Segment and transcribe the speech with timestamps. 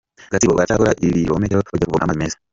[0.31, 2.37] Gatsibo Baracyakora ibirometero bajya kuvoma amazi meza